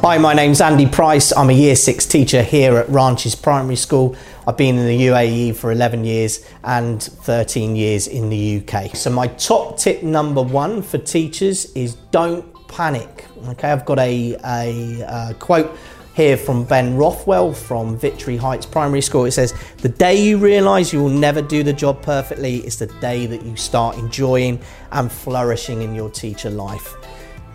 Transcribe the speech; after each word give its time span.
Hi, 0.00 0.18
my 0.18 0.34
name's 0.34 0.60
Andy 0.60 0.86
Price. 0.86 1.32
I'm 1.32 1.48
a 1.48 1.54
year 1.54 1.74
six 1.74 2.06
teacher 2.06 2.42
here 2.42 2.76
at 2.76 2.88
Ranches 2.90 3.34
Primary 3.34 3.76
School. 3.76 4.14
I've 4.46 4.56
been 4.56 4.76
in 4.76 4.86
the 4.86 5.06
UAE 5.06 5.56
for 5.56 5.72
11 5.72 6.04
years 6.04 6.46
and 6.62 7.02
13 7.02 7.74
years 7.74 8.06
in 8.06 8.28
the 8.28 8.62
UK. 8.62 8.94
So, 8.94 9.10
my 9.10 9.26
top 9.26 9.78
tip 9.78 10.02
number 10.02 10.42
one 10.42 10.82
for 10.82 10.98
teachers 10.98 11.72
is 11.74 11.94
don't 12.12 12.44
panic. 12.68 13.24
Okay, 13.48 13.72
I've 13.72 13.86
got 13.86 13.98
a, 13.98 14.36
a, 14.44 15.00
a 15.30 15.34
quote 15.34 15.76
here 16.14 16.36
from 16.36 16.64
Ben 16.64 16.96
Rothwell 16.96 17.52
from 17.54 17.96
Victory 17.96 18.36
Heights 18.36 18.66
Primary 18.66 19.00
School. 19.00 19.24
It 19.24 19.32
says, 19.32 19.54
The 19.78 19.88
day 19.88 20.22
you 20.22 20.36
realise 20.36 20.92
you 20.92 21.02
will 21.02 21.08
never 21.08 21.40
do 21.40 21.62
the 21.62 21.72
job 21.72 22.02
perfectly 22.02 22.58
is 22.58 22.78
the 22.78 22.86
day 23.00 23.26
that 23.26 23.42
you 23.42 23.56
start 23.56 23.96
enjoying 23.96 24.60
and 24.92 25.10
flourishing 25.10 25.80
in 25.82 25.94
your 25.94 26.10
teacher 26.10 26.50
life. 26.50 26.94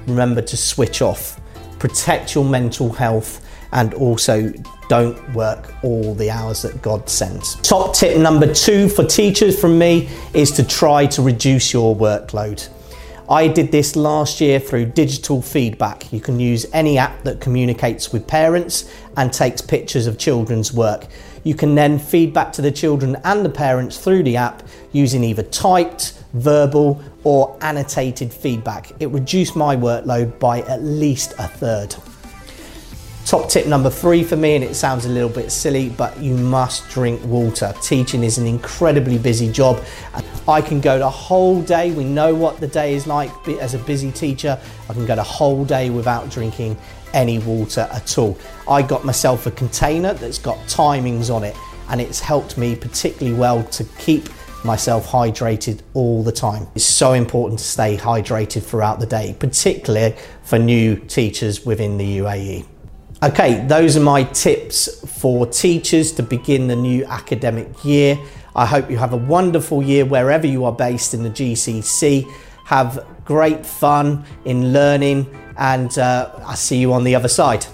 Remember 0.08 0.42
to 0.42 0.58
switch 0.58 1.04
off 1.04 1.40
protect 1.82 2.36
your 2.36 2.46
mental 2.46 2.94
health, 2.94 3.44
and 3.72 3.96
also 3.96 4.54
don't 4.88 5.18
work 5.34 5.74
all 5.84 6.14
the 6.14 6.30
hours 6.30 6.62
that 6.62 6.80
God 6.84 7.10
sends. 7.10 7.56
Top 7.62 7.96
tip 7.96 8.20
number 8.20 8.54
two 8.54 8.88
for 8.88 9.04
teachers 9.04 9.60
from 9.60 9.80
me 9.80 10.08
is 10.36 10.52
to 10.52 10.64
try 10.64 11.08
to 11.08 11.24
reduce 11.24 11.74
your 11.74 11.96
workload. 11.96 12.70
I 13.28 13.48
did 13.48 13.72
this 13.72 13.96
last 13.96 14.40
year 14.42 14.60
through 14.60 14.88
digital 14.88 15.42
feedback. 15.42 16.14
You 16.14 16.20
can 16.20 16.40
use 16.40 16.68
any 16.72 17.00
app 17.00 17.24
that 17.24 17.42
communicates 17.42 18.14
with 18.14 18.28
parents 18.28 18.88
and 19.18 19.34
takes 19.34 19.60
pictures 19.60 20.06
of 20.06 20.20
children's 20.20 20.72
work. 20.72 21.08
You 21.44 21.56
can 21.56 21.74
then 21.74 21.98
feedback 21.98 22.54
to 22.54 22.62
the 22.62 22.72
children 22.72 23.18
and 23.24 23.44
the 23.44 23.50
parents 23.50 23.98
through 23.98 24.22
the 24.22 24.38
app 24.38 24.62
using 24.92 25.24
either 25.24 25.44
typed, 25.44 26.21
verbal, 26.34 27.02
or 27.24 27.58
annotated 27.62 28.34
feedback. 28.34 28.92
It 29.00 29.08
reduced 29.08 29.56
my 29.56 29.76
workload 29.76 30.40
by 30.40 30.62
at 30.62 30.82
least 30.82 31.34
a 31.38 31.48
third. 31.48 31.96
Top 33.26 33.50
tip 33.50 33.68
number 33.68 33.90
three 33.90 34.24
for 34.24 34.36
me, 34.36 34.56
and 34.56 34.64
it 34.64 34.76
sounds 34.76 35.06
a 35.06 35.10
little 35.10 35.30
bit 35.30 35.52
silly, 35.52 35.90
but 35.90 36.18
you 36.20 36.36
must 36.36 36.90
drink 36.90 37.24
water. 37.24 37.74
Teaching 37.82 38.24
is 38.24 38.38
an 38.38 38.48
incredibly 38.48 39.18
busy 39.18 39.50
job. 39.52 39.82
I 40.48 40.60
can 40.60 40.82
go 40.82 40.98
the 40.98 41.10
whole 41.10 41.62
day, 41.62 41.92
we 41.92 42.04
know 42.04 42.34
what 42.34 42.60
the 42.60 42.68
day 42.68 42.94
is 42.94 43.06
like 43.08 43.32
as 43.48 43.74
a 43.74 43.78
busy 43.78 44.12
teacher. 44.12 44.60
I 44.90 44.94
can 44.94 45.06
go 45.06 45.16
the 45.16 45.24
whole 45.24 45.64
day 45.64 45.92
without 45.92 46.30
drinking 46.30 46.78
any 47.14 47.40
water 47.40 47.88
at 47.92 48.18
all. 48.18 48.38
I 48.68 48.82
got 48.82 49.06
myself 49.06 49.46
a 49.46 49.52
container 49.52 50.14
that's 50.14 50.40
got 50.40 50.58
timings 50.68 51.34
on 51.34 51.44
it, 51.44 51.56
and 51.90 52.02
it's 52.02 52.20
helped 52.20 52.58
me 52.58 52.76
particularly 52.76 53.38
well 53.38 53.64
to 53.66 53.84
keep 54.00 54.30
myself 54.64 55.08
hydrated 55.08 55.82
all 55.94 56.24
the 56.24 56.32
time. 56.32 56.68
It's 56.76 56.86
so 56.86 57.14
important 57.14 57.60
to 57.60 57.66
stay 57.66 57.98
hydrated 57.98 58.64
throughout 58.64 59.00
the 59.00 59.06
day, 59.06 59.36
particularly 59.40 60.16
for 60.44 60.60
new 60.60 60.96
teachers 60.96 61.66
within 61.66 61.98
the 61.98 62.18
UAE. 62.20 62.66
Okay, 63.24 63.66
those 63.68 63.98
are 63.98 64.02
my 64.02 64.24
tips 64.24 65.08
for 65.20 65.46
teachers 65.46 66.12
to 66.14 66.24
begin 66.24 66.68
the 66.68 66.76
new 66.76 67.06
academic 67.06 67.86
year. 67.86 68.18
I 68.56 68.66
hope 68.66 68.90
you 68.90 68.98
have 68.98 69.14
a 69.14 69.18
wonderful 69.18 69.84
year 69.84 70.06
wherever 70.06 70.48
you 70.48 70.66
are 70.66 70.72
based 70.72 71.14
in 71.14 71.24
the 71.24 71.30
GCC. 71.30 72.30
Have 72.66 73.06
great 73.24 73.66
fun 73.66 74.26
in 74.46 74.74
learning, 74.74 75.28
and 75.58 75.96
uh, 75.98 76.32
I'll 76.40 76.56
see 76.56 76.78
you 76.78 76.94
on 76.94 77.04
the 77.04 77.16
other 77.16 77.28
side. 77.28 77.66